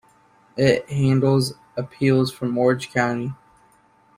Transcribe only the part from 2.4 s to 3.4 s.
Orange County.